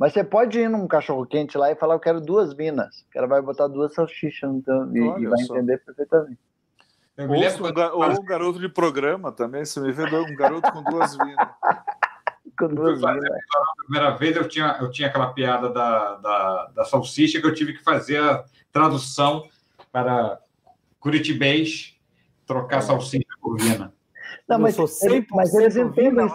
[0.00, 3.02] Mas você pode ir num cachorro-quente lá e falar, eu quero duas minas.
[3.02, 5.54] O cara vai botar duas salsichas então, e, e, vai só.
[5.54, 6.38] entender perfeitamente.
[7.18, 10.82] Ou, um, gar ou um garoto de programa também, você me vê um garoto com
[10.84, 11.48] duas minas.
[12.58, 13.24] com duas minas.
[13.26, 17.52] A primeira vez eu tinha, eu tinha aquela piada da, da, da salsicha que eu
[17.52, 19.46] tive que fazer a tradução
[19.92, 20.40] para
[20.98, 21.94] curitibês,
[22.46, 22.80] trocar é.
[22.80, 23.92] salsicha por vina.
[24.48, 26.26] Não, mas, eles, mas eles entendem,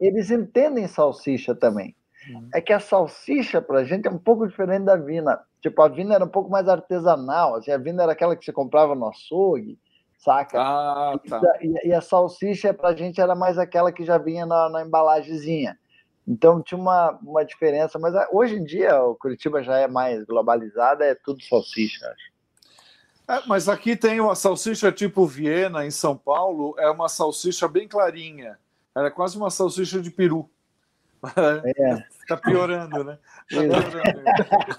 [0.00, 1.94] eles entendem salsicha também.
[2.28, 2.48] Uhum.
[2.54, 5.40] É que a salsicha para a gente é um pouco diferente da vina.
[5.60, 7.56] Tipo, a vina era um pouco mais artesanal.
[7.56, 9.78] Assim, a vina era aquela que você comprava no açougue,
[10.18, 10.60] saca?
[10.60, 11.40] Ah, tá.
[11.60, 14.86] e, e, a salsicha para a gente era mais aquela que já vinha na, na.
[16.26, 20.24] Então tinha uma, uma diferença, mas ah, hoje em dia o Curitiba já é mais
[20.24, 22.38] globalizada, é tudo salsicha, acho.
[23.28, 27.86] É, mas aqui tem uma salsicha tipo Viena, em São Paulo, é uma salsicha bem
[27.86, 28.58] clarinha.
[28.96, 30.48] Era é quase uma salsicha de peru.
[31.64, 32.04] É.
[32.28, 33.18] tá piorando, né?
[33.50, 34.22] Tá piorando.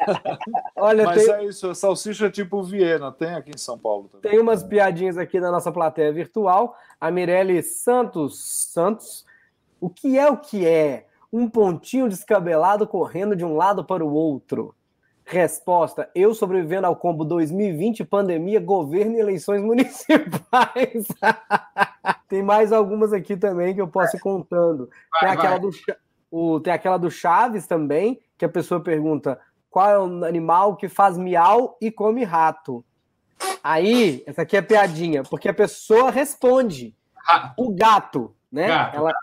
[0.76, 1.34] Olha, Mas tem...
[1.34, 4.32] é isso, salsicha tipo Viena, tem aqui em São Paulo também.
[4.32, 6.76] Tem umas piadinhas aqui na nossa plateia virtual.
[7.00, 9.26] A Mirelle Santos Santos.
[9.80, 11.06] O que é o que é?
[11.32, 14.76] Um pontinho descabelado correndo de um lado para o outro.
[15.30, 21.06] Resposta: Eu sobrevivendo ao combo 2020, pandemia, governo e eleições municipais.
[22.28, 24.90] tem mais algumas aqui também que eu posso ir contando.
[25.20, 25.70] Tem aquela, do,
[26.32, 29.40] o, tem aquela do Chaves também, que a pessoa pergunta
[29.70, 32.84] qual é o animal que faz miau e come rato.
[33.64, 36.96] Aí, essa aqui é piadinha, porque a pessoa responde.
[37.58, 38.68] O gato, né?
[38.68, 38.98] Gato.
[38.98, 39.14] Ela,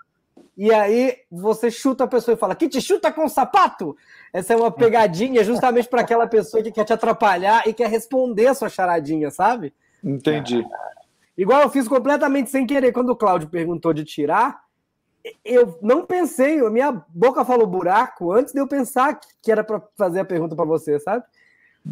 [0.57, 3.97] e aí você chuta a pessoa e fala: que te chuta com sapato?
[4.33, 8.47] Essa é uma pegadinha justamente para aquela pessoa que quer te atrapalhar e quer responder
[8.47, 9.75] a sua charadinha, sabe?
[10.03, 10.64] Entendi.
[11.37, 14.65] Igual eu fiz completamente sem querer quando o Cláudio perguntou de tirar.
[15.44, 19.82] Eu não pensei, a minha boca falou buraco antes de eu pensar que era para
[19.96, 21.24] fazer a pergunta para você, sabe?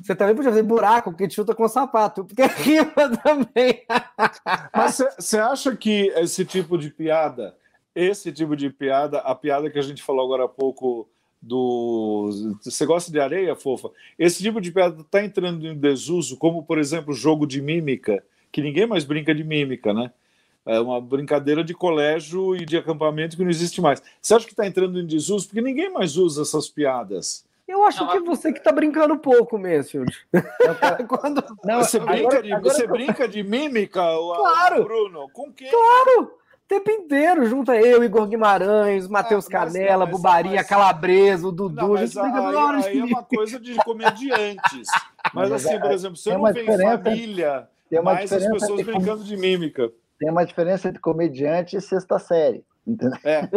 [0.02, 2.92] Você também podia fazer buraco, porque te chuta com sapato, porque rima
[3.22, 3.82] também.
[4.74, 7.54] Mas você acha que esse tipo de piada
[7.94, 11.08] esse tipo de piada, a piada que a gente falou agora há pouco
[11.40, 12.56] do.
[12.60, 13.90] Você gosta de areia, fofa?
[14.18, 18.60] Esse tipo de piada está entrando em desuso, como, por exemplo, jogo de mímica, que
[18.60, 20.10] ninguém mais brinca de mímica, né?
[20.66, 24.02] É uma brincadeira de colégio e de acampamento que não existe mais.
[24.20, 25.46] Você acha que está entrando em desuso?
[25.46, 27.44] Porque ninguém mais usa essas piadas.
[27.66, 30.12] Eu acho não, que você que está brincando pouco, Mansfield.
[31.08, 31.42] Quando...
[31.64, 34.02] Não, você, brinca agora, de, agora você brinca de mímica,
[34.36, 35.28] claro, Bruno?
[35.32, 35.70] Com quem?
[35.70, 36.32] Claro!
[36.64, 40.66] O tempo inteiro, junta eu, Igor Guimarães, Matheus ah, Canela, mas, Bubaria, mas...
[40.66, 41.74] Calabresa, o Dudu.
[41.74, 44.88] Não, mas aí, aí, aí é uma coisa de comediantes.
[45.32, 49.36] Mas, assim, por exemplo, você não vê família, tem uma mais as pessoas brincando de
[49.36, 49.90] mímica.
[50.24, 52.64] Tem uma diferença entre comediante e sexta série.
[52.86, 53.18] Entendeu?
[53.22, 53.42] É.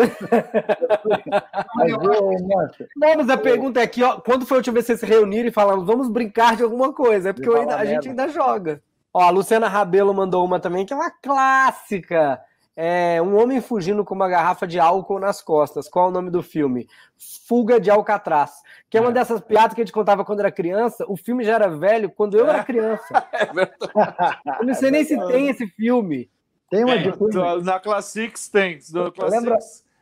[1.76, 4.98] mas, eu, não, mas a pergunta é aqui, ó, quando foi a última vez que
[4.98, 7.30] vocês se reuniram e falaram, vamos brincar de alguma coisa?
[7.30, 8.82] É porque ainda, a gente ainda joga.
[9.14, 12.38] Ó, a Luciana Rabelo mandou uma também, que é uma clássica
[12.80, 15.90] é, um homem fugindo com uma garrafa de álcool nas costas.
[15.90, 16.88] Qual é o nome do filme?
[17.48, 18.62] Fuga de Alcatraz.
[18.88, 19.14] Que é uma é.
[19.14, 21.04] dessas piadas que a gente contava quando era criança.
[21.08, 22.64] O filme já era velho quando eu era é.
[22.64, 23.28] criança.
[23.34, 24.40] É verdade.
[24.60, 26.30] Eu não sei nem se tem esse filme.
[26.70, 27.62] Tem uma.
[27.64, 28.80] Na Classics tem.
[28.92, 29.58] Na Classics, lembra,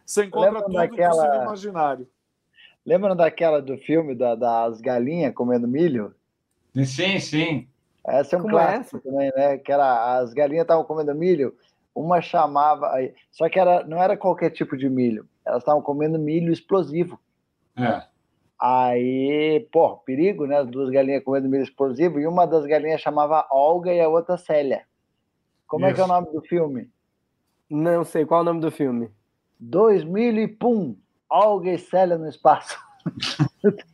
[0.05, 1.11] você encontra tudo daquela...
[1.11, 2.07] possível imaginário.
[2.85, 6.13] Lembram daquela do filme da, das galinhas comendo milho?
[6.85, 7.67] Sim, sim.
[8.05, 9.57] Essa é um Como clássico é também, né?
[9.57, 11.55] Que era as galinhas estavam comendo milho
[11.95, 12.91] uma chamava.
[13.31, 15.27] Só que era, não era qualquer tipo de milho.
[15.45, 17.19] Elas estavam comendo milho explosivo.
[17.77, 18.03] É.
[18.59, 20.59] Aí, pô, perigo, né?
[20.59, 22.19] As duas galinhas comendo milho explosivo.
[22.19, 24.83] E uma das galinhas chamava Olga e a outra Célia.
[25.75, 25.91] Como Isso.
[25.91, 26.89] é que é o nome do filme?
[27.69, 28.25] Não sei.
[28.25, 29.11] Qual é o nome do filme?
[29.59, 30.95] Dois milho e pum!
[31.29, 32.79] Olga e Célia no espaço.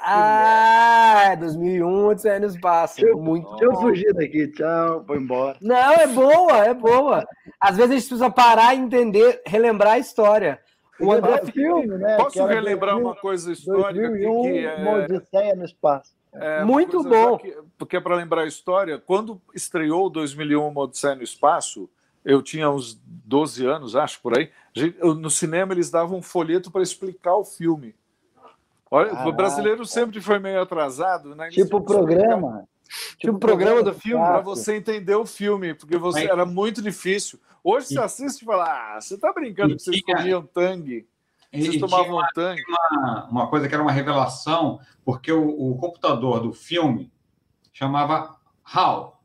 [0.00, 3.04] Ah, 2001, Odisseia anos Espaço.
[3.04, 5.58] Eu, Muito eu fugir daqui, tchau, vou embora.
[5.60, 7.26] Não, é boa, é boa.
[7.60, 10.60] Às vezes a gente precisa parar e entender, relembrar a história.
[11.00, 12.16] O André filme, né?
[12.16, 15.04] Posso relembrar 2000, uma coisa histórica 2001, que, é...
[15.04, 16.18] Odisseia no Espaço.
[16.32, 17.38] É, Muito bom.
[17.38, 21.88] Que, porque é para lembrar a história, quando estreou 2001 Uma Odisseia no Espaço,
[22.24, 24.50] eu tinha uns 12 anos, acho, por aí.
[25.00, 27.94] No cinema eles davam um folheto para explicar o filme.
[28.90, 29.28] Olha, Caraca.
[29.28, 31.48] o brasileiro sempre foi meio atrasado, né?
[31.48, 32.66] Tipo o programa.
[33.18, 34.24] Tipo o programa do filme.
[34.24, 37.38] Para você entender o filme, porque você era muito difícil.
[37.62, 41.06] Hoje você assiste e fala: ah, você está brincando que vocês comiam tangue.
[41.52, 42.62] Vocês e tomavam uma, tangue.
[42.68, 47.10] Uma, uma, coisa que era uma revelação, porque o, o computador do filme
[47.72, 49.22] chamava HAL,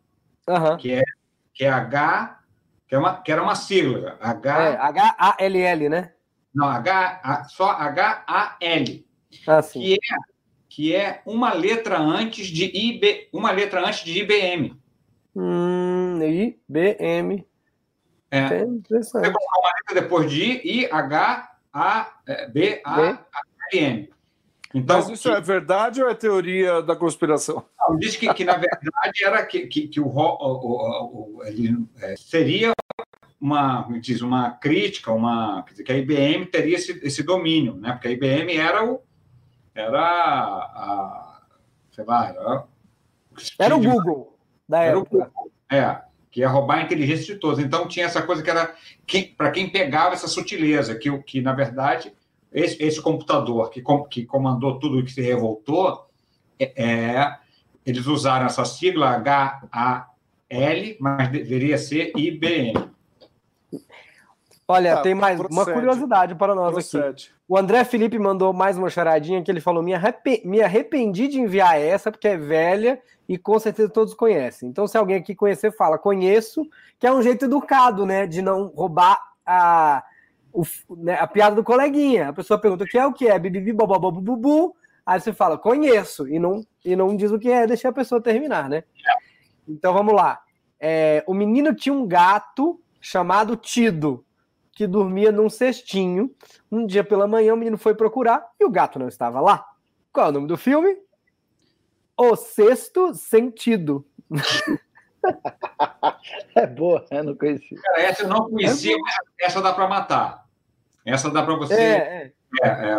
[0.47, 0.77] uhum.
[0.77, 1.03] que, é,
[1.53, 2.39] que é H,
[2.87, 4.17] que, é uma, que era uma sigla.
[4.21, 4.61] H.
[4.61, 6.13] É, H-A-L-L, né?
[6.53, 9.07] Não, H, só H-A-L.
[9.47, 9.97] ah, que, é,
[10.73, 14.75] que é uma letra antes de IB, uma letra antes de IBM.
[15.35, 17.45] Hum, IBM.
[18.31, 18.65] É.
[18.89, 22.13] Você colocar uma letra depois de I, H, A,
[22.51, 23.23] B, A,
[23.71, 24.09] M.
[24.73, 25.35] Então, Mas isso que...
[25.35, 27.63] é verdade ou é teoria da conspiração?
[27.79, 32.15] Não, diz que, que, na verdade, era que, que, que o, o, o, ele, é,
[32.15, 32.73] seria
[33.39, 37.91] uma, diz, uma crítica, uma, quer dizer, que a IBM teria esse, esse domínio, né?
[37.91, 39.03] porque a IBM era o.
[39.75, 41.41] Era a.
[41.91, 42.65] Sei lá, era,
[43.59, 45.15] era o Google da era época.
[45.15, 47.59] O Google, é, que ia roubar a inteligência de todos.
[47.59, 48.75] Então tinha essa coisa que era
[49.37, 52.11] para quem pegava essa sutileza, que, que na verdade
[52.51, 56.07] esse, esse computador que, com, que comandou tudo o que se revoltou,
[56.59, 57.37] é, é,
[57.85, 62.73] eles usaram essa sigla H-A-L, mas deveria ser IBM.
[64.73, 65.59] Olha, tá, tem mais procede.
[65.59, 67.07] uma curiosidade para nós procede.
[67.07, 67.29] aqui.
[67.47, 69.93] O André Felipe mandou mais uma charadinha que ele falou: me,
[70.43, 74.69] me arrependi de enviar essa porque é velha e com certeza todos conhecem.
[74.69, 76.67] Então, se alguém aqui conhecer, fala: conheço,
[76.99, 80.03] que é um jeito educado, né, de não roubar a,
[80.51, 80.63] o,
[80.97, 82.29] né, a piada do coleguinha.
[82.29, 84.75] A pessoa pergunta o que é o que é, bibibi, bobobobubu.
[85.05, 88.21] Aí você fala, conheço, e não, e não diz o que é, deixa a pessoa
[88.21, 88.85] terminar, né?
[89.67, 90.41] Então vamos lá.
[90.79, 94.23] É, o menino tinha um gato chamado Tido,
[94.73, 96.33] que dormia num cestinho.
[96.71, 99.65] Um dia pela manhã o menino foi procurar e o gato não estava lá.
[100.11, 100.97] Qual é o nome do filme?
[102.17, 104.05] O Sexto Sentido.
[106.55, 107.79] é boa, eu não conhecia.
[107.81, 108.95] Cara, essa eu não conhecia,
[109.39, 110.43] é essa dá para matar.
[111.05, 111.73] Essa dá para você.
[111.73, 112.31] É, é.
[112.61, 112.97] É, é,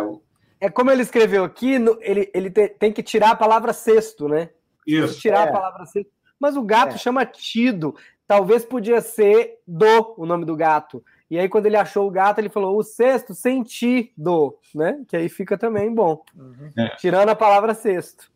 [0.59, 4.49] é, como ele escreveu aqui, ele, ele tem que tirar a palavra sexto, né?
[4.85, 5.19] Isso.
[5.19, 5.51] Tirar a é.
[5.51, 6.11] palavra sexto.
[6.39, 6.97] Mas o gato é.
[6.97, 7.95] chama Tido.
[8.27, 11.03] Talvez podia ser do o nome do gato.
[11.29, 15.03] E aí, quando ele achou o gato, ele falou o sexto sentido, né?
[15.07, 16.23] Que aí fica também bom.
[16.35, 16.71] Uhum.
[16.97, 18.31] Tirando a palavra sexto.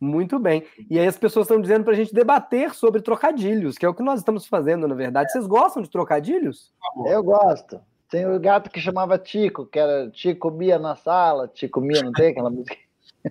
[0.00, 0.64] Muito bem.
[0.90, 3.94] E aí as pessoas estão dizendo para a gente debater sobre trocadilhos, que é o
[3.94, 5.30] que nós estamos fazendo, na verdade.
[5.30, 6.72] Vocês gostam de trocadilhos?
[7.06, 7.80] Eu gosto.
[8.10, 12.12] Tem o gato que chamava Tico, que era Tico Mia na sala, Tico Mia, não
[12.12, 12.76] tem aquela música?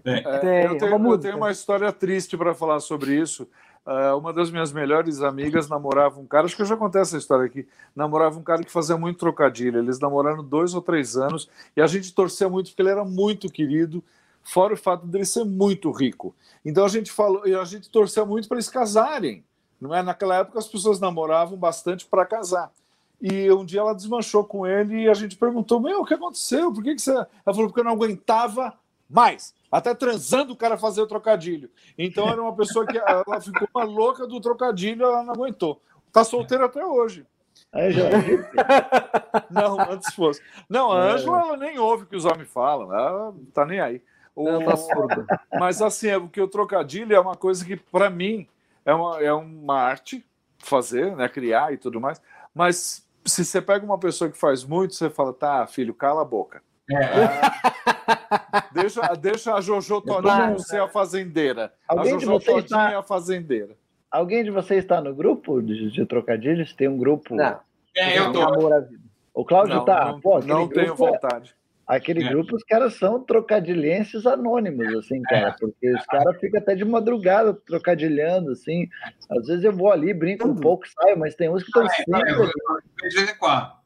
[0.05, 3.45] É, tem, eu, tenho, uma eu tenho uma história triste para falar sobre isso.
[3.85, 7.17] Uh, uma das minhas melhores amigas namorava um cara, acho que eu já contei essa
[7.17, 9.79] história aqui, namorava um cara que fazia muito trocadilho.
[9.79, 13.49] Eles namoraram dois ou três anos e a gente torcia muito porque ele era muito
[13.49, 14.03] querido
[14.43, 16.35] fora o fato dele ser muito rico.
[16.63, 19.43] Então a gente falou, e a gente torceu muito para eles casarem.
[19.79, 20.03] Não é?
[20.03, 22.71] Naquela época as pessoas namoravam bastante para casar.
[23.19, 26.71] E um dia ela desmanchou com ele e a gente perguntou: Meu, o que aconteceu?
[26.71, 27.11] Por que, que você.
[27.11, 28.73] Ela falou: Porque eu não aguentava
[29.09, 29.53] mais.
[29.71, 31.69] Até transando o cara fazer o trocadilho.
[31.97, 35.81] Então era uma pessoa que ela ficou uma louca do trocadilho, ela não aguentou.
[36.11, 37.25] Tá solteira até hoje.
[37.71, 38.03] Aí já...
[39.49, 40.41] não, antes fosse.
[40.69, 41.11] Não, a é.
[41.13, 44.01] Ângela ela nem ouve o que os homens falam, ela tá nem aí.
[44.35, 44.45] O...
[44.59, 48.47] Tá Mas assim, é porque o trocadilho é uma coisa que, para mim,
[48.85, 50.25] é uma, é uma arte
[50.57, 51.29] fazer, né?
[51.29, 52.21] Criar e tudo mais.
[52.53, 56.25] Mas se você pega uma pessoa que faz muito, você fala, tá, filho, cala a
[56.25, 56.61] boca.
[56.95, 58.71] É.
[58.73, 61.73] deixa, deixa a Jojo Toninho ser a fazendeira.
[61.87, 62.91] Alguém a Jojo Toninho está...
[62.91, 63.75] é a fazendeira.
[64.09, 66.73] Alguém de vocês está no grupo de, de trocadilhos?
[66.73, 67.35] Tem um grupo.
[67.35, 67.59] Não.
[67.95, 68.41] É, eu tô.
[69.33, 70.17] O Cláudio está.
[70.23, 71.55] Não, não tenho é vontade.
[71.87, 72.29] Aquele é.
[72.29, 75.55] grupo, os caras são trocadilhenses anônimos, assim, cara, é.
[75.59, 78.87] porque os caras ficam até de madrugada trocadilhando, assim.
[79.29, 81.87] Às vezes eu vou ali, brinco um pouco, saio, mas tem uns que estão ah,
[81.87, 83.09] é, sempre.
[83.09, 83.80] de vez em quando.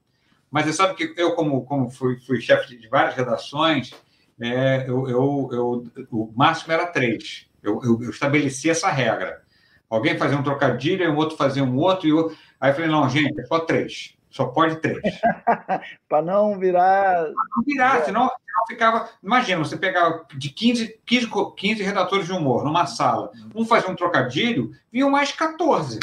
[0.56, 3.94] Mas você sabe que eu, como, como fui, fui chefe de várias redações,
[4.40, 7.46] é, eu, eu, eu, o máximo era três.
[7.62, 9.44] Eu, eu, eu, estabeleci essa regra.
[9.90, 12.34] Alguém fazia um trocadilho, o outro fazia um outro, e eu...
[12.58, 14.16] aí eu falei, não, gente, é só três.
[14.30, 15.02] Só pode três.
[16.08, 17.26] para não virar.
[17.26, 19.10] Pra não virar, senão, senão ficava.
[19.22, 23.96] Imagina, você pegar de 15, 15, 15 redatores de humor numa sala, um fazia um
[23.96, 26.00] trocadilho, vinham mais 14.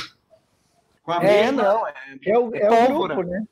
[1.02, 1.62] Com a é, mesma...
[1.62, 1.88] não.
[1.88, 1.94] É,
[2.26, 3.46] é o, é o grupo, né?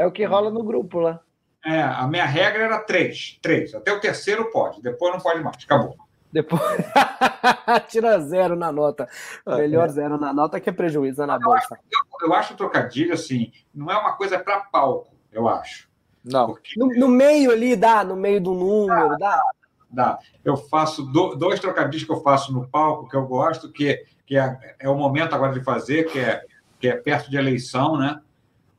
[0.00, 1.20] É o que rola no grupo lá.
[1.62, 3.38] É, a minha regra era três.
[3.42, 3.74] Três.
[3.74, 5.62] Até o terceiro pode, depois não pode mais.
[5.62, 5.94] Acabou.
[6.32, 6.62] Depois
[7.88, 9.06] tira zero na nota.
[9.44, 9.88] Ah, Melhor é.
[9.88, 11.78] zero na nota que é prejuízo na bolsa.
[11.92, 15.86] Eu, eu acho trocadilho assim, não é uma coisa para palco, eu acho.
[16.24, 16.46] Não.
[16.46, 16.70] Porque...
[16.78, 19.42] No, no, meio ali dá, no meio do número, dá.
[19.90, 20.18] Dá.
[20.42, 24.38] Eu faço do, dois trocadilhos que eu faço no palco que eu gosto, que, que
[24.38, 26.42] é, é o momento agora de fazer, que é,
[26.78, 28.18] que é perto de eleição, né?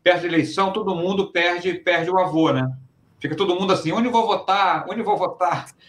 [0.04, 2.72] Perto de eleição, todo mundo perde, perde o avô, né?
[3.20, 4.86] Fica todo mundo assim, onde vou votar?
[4.90, 5.68] Onde vou votar?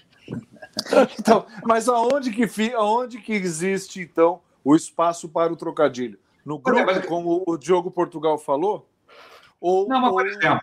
[1.18, 6.18] Então, mas aonde que, aonde que existe, então, o espaço para o trocadilho?
[6.44, 7.06] No grupo, é, mas...
[7.06, 8.88] como o Diogo Portugal falou?
[9.60, 10.62] Ou, não, mas, por exemplo,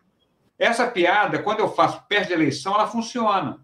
[0.57, 3.59] essa piada, quando eu faço perto da eleição, ela funciona.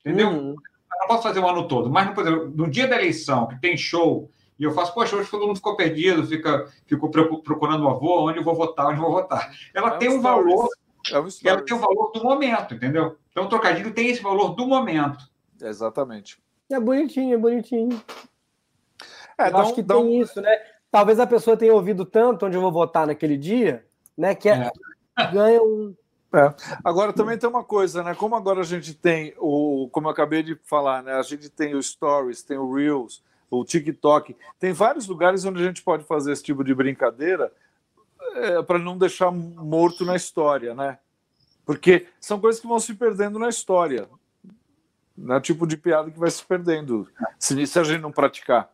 [0.00, 0.28] Entendeu?
[0.28, 0.50] Uhum.
[0.50, 3.60] Eu não posso fazer o ano todo, mas, por exemplo, no dia da eleição, que
[3.60, 7.88] tem show, e eu faço, poxa, hoje todo mundo ficou perdido, fica, ficou procurando o
[7.88, 9.50] avô, onde eu vou votar, onde eu vou votar.
[9.74, 10.68] Ela é tem um valor,
[11.10, 13.16] é ela tem o um valor do momento, entendeu?
[13.30, 15.28] Então o trocadilho tem esse valor do momento.
[15.60, 16.38] Exatamente.
[16.70, 18.02] É bonitinho, é bonitinho.
[19.38, 20.56] É, eu acho que tem isso, né?
[20.90, 23.84] Talvez a pessoa tenha ouvido tanto onde eu vou votar naquele dia,
[24.16, 24.34] né?
[24.34, 24.70] Que é,
[25.18, 25.26] é.
[25.32, 25.94] ganha um.
[26.34, 26.54] É.
[26.82, 28.14] Agora também tem uma coisa, né?
[28.14, 31.12] Como agora a gente tem o, como eu acabei de falar, né?
[31.12, 35.66] A gente tem o Stories, tem o Reels, o TikTok, tem vários lugares onde a
[35.66, 37.52] gente pode fazer esse tipo de brincadeira
[38.34, 40.98] é, para não deixar morto na história, né?
[41.64, 44.08] Porque são coisas que vão se perdendo na história.
[45.16, 48.12] Não é o tipo de piada que vai se perdendo se, se a gente não
[48.12, 48.70] praticar.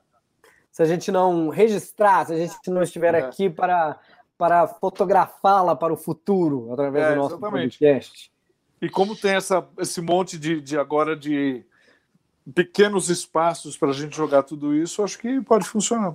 [0.71, 3.19] Se a gente não registrar, se a gente não estiver é.
[3.19, 3.99] aqui para,
[4.37, 7.79] para fotografá-la para o futuro através é, do nosso exatamente.
[7.79, 8.33] podcast.
[8.81, 11.65] E como tem essa, esse monte de, de agora de
[12.55, 16.15] pequenos espaços para a gente jogar tudo isso, acho que pode funcionar.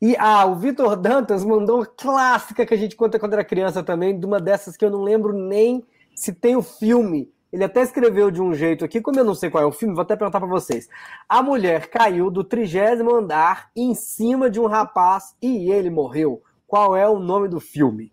[0.00, 3.84] E ah, o Vitor Dantas mandou uma clássica que a gente conta quando era criança
[3.84, 7.32] também, de uma dessas que eu não lembro nem se tem o filme.
[7.52, 9.94] Ele até escreveu de um jeito aqui, como eu não sei qual é o filme,
[9.94, 10.88] vou até perguntar para vocês.
[11.28, 16.42] A mulher caiu do trigésimo andar em cima de um rapaz e ele morreu.
[16.66, 18.12] Qual é o nome do filme?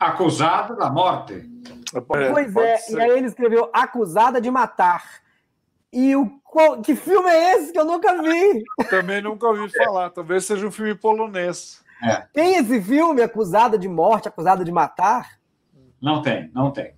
[0.00, 1.48] Acusada da morte.
[2.08, 5.21] Pois é, e aí ele escreveu Acusada de Matar.
[5.92, 8.64] E o qual, que filme é esse que eu nunca vi?
[8.88, 10.08] Também nunca ouvi falar.
[10.08, 11.82] Talvez seja um filme polonês.
[12.02, 12.26] É.
[12.32, 15.38] Tem esse filme, Acusada de Morte, Acusada de Matar?
[16.00, 16.94] Não tem, não tem.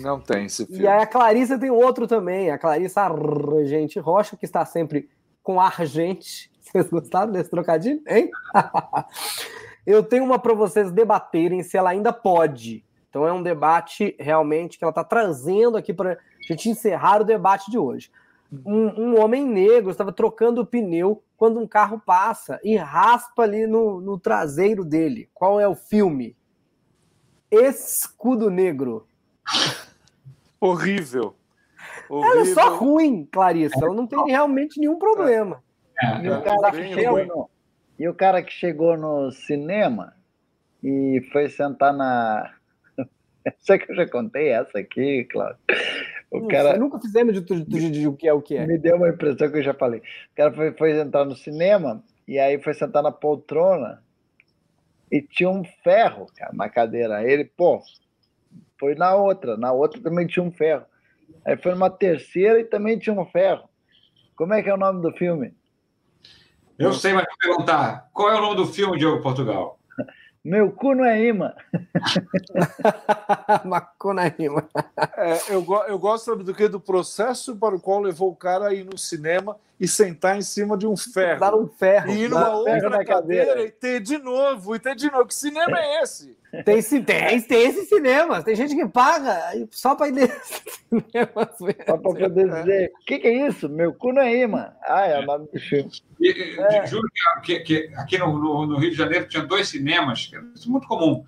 [0.00, 0.82] Não tem esse filme.
[0.82, 5.10] E aí a Clarissa tem outro também, a Clarissa Argente Rocha, que está sempre
[5.42, 6.50] com Argente.
[6.62, 8.30] Vocês gostaram desse trocadilho, hein?
[9.86, 12.84] eu tenho uma para vocês debaterem se ela ainda pode.
[13.08, 17.24] Então é um debate realmente que ela está trazendo aqui para a gente encerrar o
[17.24, 18.10] debate de hoje
[18.50, 23.66] um, um homem negro estava trocando o pneu quando um carro passa e raspa ali
[23.66, 25.28] no, no traseiro dele.
[25.34, 26.36] Qual é o filme?
[27.50, 29.06] Escudo Negro.
[30.60, 31.34] Horrível.
[32.08, 32.32] Horrível.
[32.32, 33.78] Ela é só ruim, Clarissa.
[33.80, 35.62] Ela não tem realmente nenhum problema.
[36.02, 37.50] É, e, o cara que chegou no,
[37.98, 40.14] e o cara que chegou no cinema
[40.82, 42.54] e foi sentar na.
[43.58, 45.58] Sei que eu já contei essa aqui, Cláudio.
[46.30, 46.76] O cara...
[46.76, 48.66] Nunca fizemos de, de, de, de, o que é o que é.
[48.66, 50.00] Me deu uma impressão que eu já falei.
[50.00, 54.02] O cara foi, foi entrar no cinema e aí foi sentar na poltrona
[55.10, 57.16] e tinha um ferro, cara, na cadeira.
[57.16, 57.80] Aí ele, pô,
[58.78, 59.56] foi na outra.
[59.56, 60.84] Na outra também tinha um ferro.
[61.44, 63.68] Aí foi numa terceira e também tinha um ferro.
[64.36, 65.54] Como é que é o nome do filme?
[66.78, 68.08] Eu sei, mas vou perguntar.
[68.12, 69.77] Qual é o nome do filme, Diogo Portugal?
[70.44, 71.52] Meu cu não é imã.
[73.64, 74.62] Macu não é imã.
[75.16, 78.74] É, eu, eu gosto do que do processo para o qual levou o cara a
[78.74, 81.40] ir no cinema e sentar em cima de um ferro.
[81.40, 82.10] Dar um ferro.
[82.10, 85.26] E ir numa outra cadeira e ter de novo, e ter de novo.
[85.26, 86.36] Que cinema é esse?
[86.64, 88.42] Tem, tem, tem esses cinemas.
[88.42, 91.50] Tem gente que paga só para ir nesse cinema.
[91.56, 93.68] Só para poder dizer: o que, que, é isso?
[93.68, 94.72] Meu cu não é imã.
[94.82, 95.90] Ah, é o nome do filme.
[96.20, 96.86] E, é.
[96.86, 97.06] Juro
[97.44, 100.70] que, que, aqui no, no, no, Rio de Janeiro tinha dois cinemas, que isso é
[100.70, 101.24] muito comum.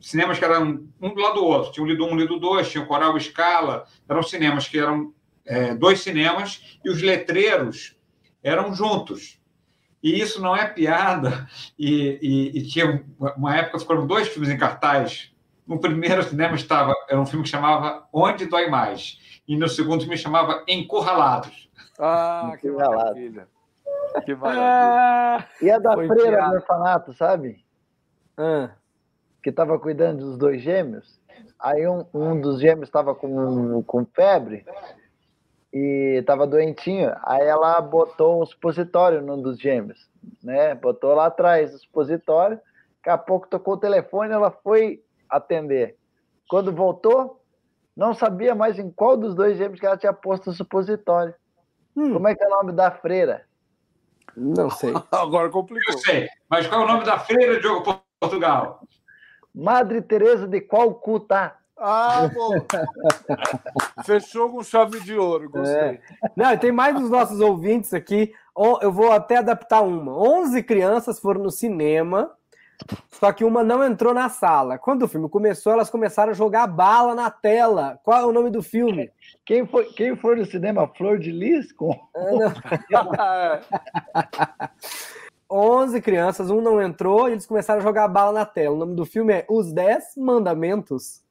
[0.00, 1.72] Cinemas que eram um do lado do outro.
[1.72, 3.86] Tinha o Lido 1, um, Lido 2, tinha o Coral Escala.
[4.08, 5.12] Eram cinemas que eram
[5.46, 7.96] é, dois cinemas e os letreiros
[8.42, 9.40] eram juntos.
[10.02, 11.48] E isso não é piada.
[11.78, 13.04] E, e, e tinha
[13.36, 15.32] uma época foram dois filmes em cartaz.
[15.66, 20.00] No primeiro cinema estava era um filme que chamava Onde dói mais e no segundo
[20.00, 21.68] filme chamava Encurralados.
[21.98, 23.48] Ah, que maravilha!
[24.24, 24.62] Que maravilha!
[24.62, 27.64] Ah, e a da Foi freira do orfanato, sabe?
[28.36, 28.70] Ah.
[29.42, 31.20] Que estava cuidando dos dois gêmeos.
[31.58, 34.64] Aí um, um dos gêmeos estava com, com febre
[35.76, 37.14] e estava doentinho.
[37.22, 40.08] Aí ela botou um supositório num dos gêmeos,
[40.42, 40.74] né?
[40.74, 42.58] Botou lá atrás o supositório.
[42.96, 45.96] Daqui a pouco tocou o telefone, ela foi atender.
[46.48, 47.42] Quando voltou,
[47.94, 51.34] não sabia mais em qual dos dois gêmeos que ela tinha posto o supositório.
[51.94, 52.14] Hum.
[52.14, 53.44] Como é que é o nome da freira?
[54.34, 54.94] Não sei.
[55.12, 55.94] Agora complicou.
[55.94, 56.28] Eu sei.
[56.48, 58.80] Mas qual é o nome da freira, Diogo Portugal?
[59.54, 61.58] Madre Teresa de Calcutá.
[61.78, 62.52] Ah, bom.
[64.04, 65.76] Fechou com chave de ouro, gostei.
[65.76, 66.00] É.
[66.34, 68.32] Não, tem mais dos nossos ouvintes aqui.
[68.80, 70.16] Eu vou até adaptar uma.
[70.16, 72.32] 11 crianças foram no cinema,
[73.10, 74.78] só que uma não entrou na sala.
[74.78, 78.00] Quando o filme começou, elas começaram a jogar bala na tela.
[78.02, 79.10] Qual é o nome do filme?
[79.44, 80.88] Quem foi, quem foi no cinema?
[80.88, 81.72] Flor de Lis?
[81.72, 81.94] Com...
[83.18, 83.60] Ah,
[85.50, 88.74] 11 crianças, um não entrou e eles começaram a jogar bala na tela.
[88.74, 91.25] O nome do filme é Os Dez Mandamentos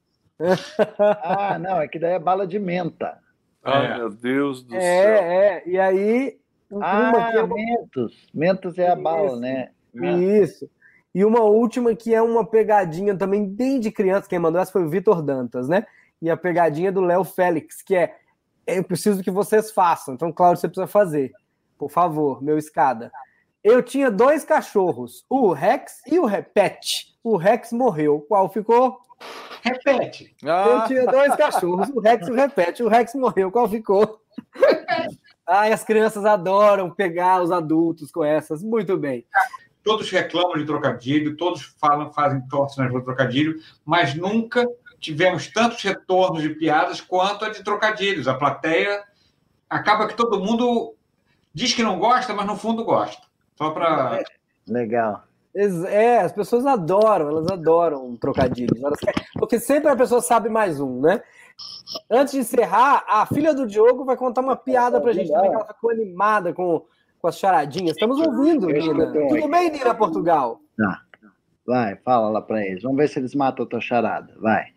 [1.00, 3.18] ah, não, é que daí é bala de menta.
[3.64, 3.98] Ai, é.
[3.98, 5.24] meu Deus do é, céu.
[5.24, 6.38] É, e aí.
[6.82, 7.48] Ah, que é...
[7.48, 8.28] Mentos.
[8.34, 9.70] Mentos é a bala, né?
[9.94, 10.70] Isso.
[11.14, 14.28] E uma última que é uma pegadinha também bem de criança.
[14.28, 15.86] Quem mandou essa foi o Vitor Dantas, né?
[16.22, 18.16] E a pegadinha do Léo Félix, que é
[18.68, 20.16] eu preciso que vocês façam.
[20.16, 21.32] Então, Cláudio, você precisa fazer.
[21.78, 23.12] Por favor, meu escada.
[23.64, 27.16] Eu tinha dois cachorros, o Rex e o Repete.
[27.24, 28.22] O Rex morreu.
[28.28, 29.00] Qual ficou?
[29.62, 30.36] Repete.
[30.44, 30.66] Ah.
[30.68, 32.84] Eu tinha dois cachorros, o Rex Repete.
[32.84, 33.52] O Rex morreu.
[33.52, 34.22] Qual ficou?
[35.48, 38.64] Ai, as crianças adoram pegar os adultos com essas.
[38.64, 39.26] Muito bem.
[39.84, 44.68] Todos reclamam de trocadilho, todos falam, fazem torce nas trocadilho, mas nunca
[45.00, 48.28] tivemos tantos retornos de piadas quanto a de trocadilhos.
[48.28, 49.04] A plateia
[49.70, 50.96] acaba que todo mundo
[51.54, 53.22] diz que não gosta, mas no fundo gosta.
[53.56, 54.24] Só para.
[54.68, 55.25] Legal.
[55.56, 58.78] É, as pessoas adoram, elas adoram trocadilhos.
[59.40, 61.22] Porque sempre a pessoa sabe mais um, né?
[62.10, 65.66] Antes de encerrar, a filha do Diogo vai contar uma piada pra gente também, ela
[65.66, 66.86] ficou animada com,
[67.20, 67.92] com as charadinhas.
[67.92, 69.14] Estamos ouvindo, Nina.
[69.14, 70.60] Tudo bem, Nina Portugal?
[70.78, 71.02] Tá.
[71.66, 72.84] Vai, fala lá pra eles.
[72.84, 74.36] Vamos ver se eles matam a tua charada.
[74.40, 74.76] Vai.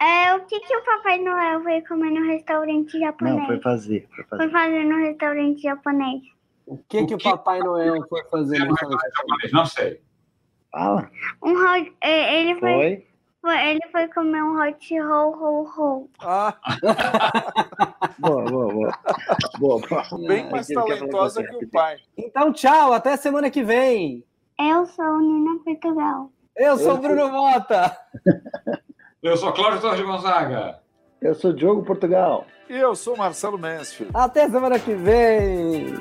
[0.00, 3.36] É, o que, que o Papai Noel foi comer no restaurante japonês?
[3.36, 4.08] Não, foi fazer.
[4.14, 6.22] Foi fazer, foi fazer no restaurante japonês.
[6.68, 9.52] O que, o que, que o Papai Noel foi fazer japonês?
[9.52, 10.02] Não sei.
[10.70, 11.10] Fala.
[11.42, 13.06] Um hot, é, ele foi, foi?
[13.40, 16.10] foi, Ele foi comer um hot roll, roll, roll.
[16.20, 16.54] Ah.
[18.18, 18.98] boa, boa, boa,
[19.58, 20.28] boa, boa.
[20.28, 21.96] Bem mais talentosa que o pai.
[22.18, 22.92] Então, tchau.
[22.92, 24.22] Até semana que vem.
[24.58, 26.30] Eu sou Nina Portugal.
[26.54, 27.96] Eu sou o Bruno Mota.
[29.20, 30.78] Eu sou Cláudio Torres Gonzaga.
[31.20, 32.46] Eu sou Diogo Portugal.
[32.70, 34.12] E eu sou Marcelo Mansfield.
[34.14, 35.96] Até semana que vem.